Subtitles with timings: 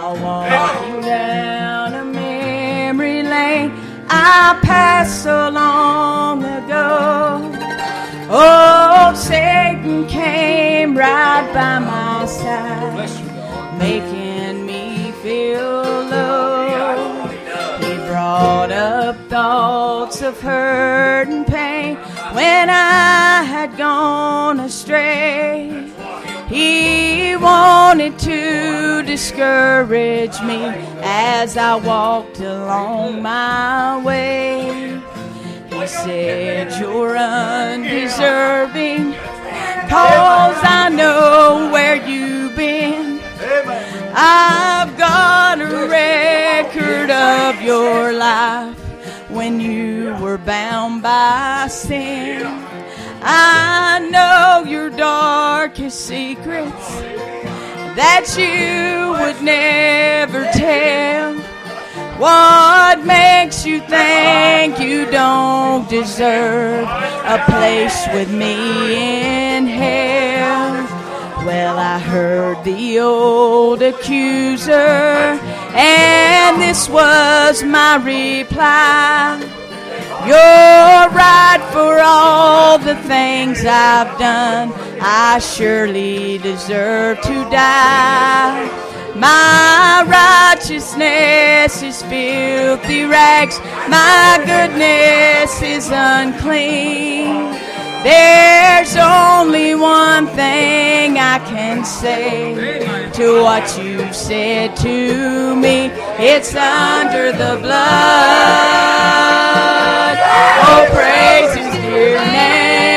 [0.00, 3.70] While walking down a memory lane
[4.08, 7.38] I passed so long ago.
[8.30, 13.10] Oh, Satan came right by my side,
[13.78, 15.60] making me feel
[16.16, 17.26] low.
[17.80, 21.96] He brought up thoughts of hurt and pain
[22.32, 25.92] when I had gone astray.
[26.48, 28.49] He wanted to
[29.10, 30.62] discourage me
[31.02, 35.02] as I walked along my way.
[35.68, 39.14] He said, You're undeserving,
[39.90, 43.18] cause I know where you've been.
[44.14, 48.78] I've got a record of your life
[49.28, 52.46] when you were bound by sin.
[53.22, 57.49] I know your darkest secrets
[57.96, 61.34] that you would never tell.
[62.18, 70.86] What makes you think you don't deserve a place with me in hell?
[71.46, 79.40] Well, I heard the old accuser, and this was my reply.
[80.26, 84.72] You're right for all the things I've done.
[85.00, 88.68] I surely deserve to die.
[89.16, 93.58] My righteousness is filthy rags.
[93.88, 97.56] My goodness is unclean.
[98.04, 105.90] There's only one thing I can say to what you've said to me.
[106.18, 108.89] It's under the blood.
[110.94, 112.90] Praise His dear name.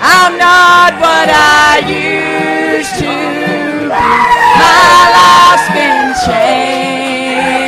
[0.00, 3.12] I'm not what I used to.
[4.62, 7.62] My life's been changed.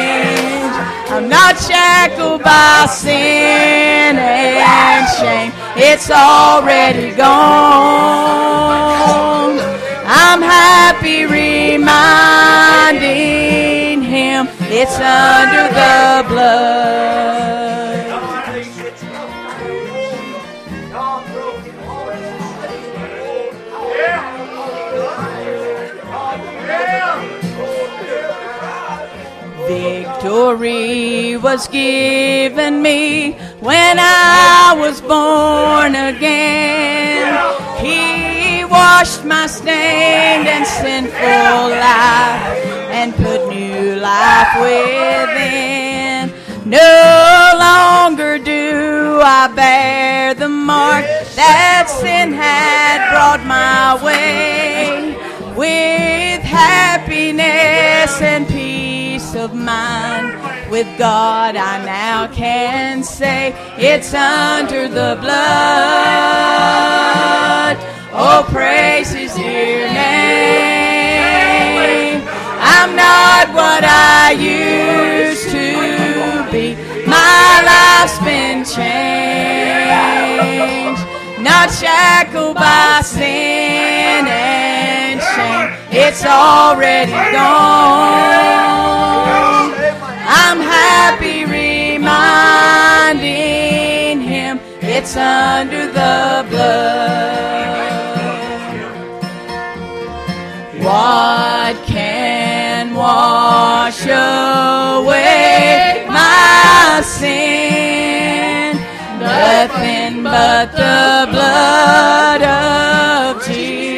[1.12, 5.52] I'm not shackled by sin and shame.
[5.76, 8.44] It's already gone.
[10.06, 11.84] I'm happy reminding
[14.02, 17.73] him it's under the blood.
[29.74, 37.34] Victory was given me when I was born again.
[37.84, 42.64] He washed my stained and sinful life
[42.98, 46.32] and put new life within.
[46.64, 51.04] No longer do I bear the mark
[51.34, 55.16] that sin had brought my way.
[55.56, 58.53] With happiness and peace
[59.44, 60.32] of mine.
[60.70, 65.34] with God I now can say it's under the blood.
[68.12, 71.04] Oh, praise His dear name.
[72.58, 76.76] I'm not what I used to be.
[77.06, 79.04] My life's been changed,
[81.42, 85.68] not shackled by sin and shame.
[85.92, 88.63] It's already gone.
[90.46, 92.04] I'm happy reminding
[94.20, 97.74] him it's under the blood.
[100.84, 105.24] What can wash away
[106.08, 108.76] my sin?
[109.18, 113.94] Nothing but the blood of Jesus.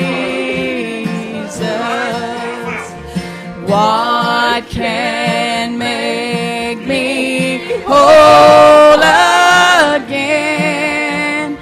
[3.68, 5.35] What can
[7.86, 9.02] whole
[9.96, 11.58] again?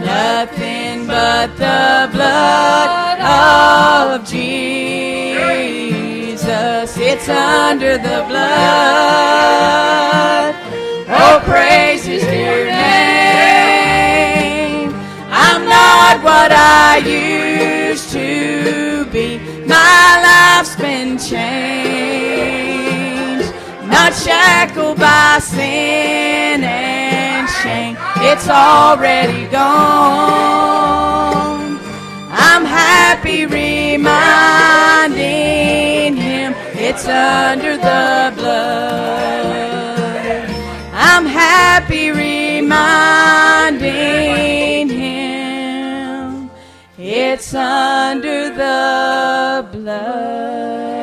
[0.00, 5.64] Nothing but the blood of Jesus.
[6.96, 9.34] It's under the blood.
[11.08, 12.84] Oh, praise His dear name.
[15.30, 19.38] I'm not what I used to be.
[19.66, 21.83] My life's been changed,
[24.24, 27.96] shackled by sin and shame.
[28.28, 30.84] It's already gone.
[32.30, 34.06] I'm happy reminding
[36.16, 39.44] him it's under the blood.
[40.94, 42.58] I'm happy reminding
[44.88, 46.50] him
[46.96, 50.93] it's under the blood.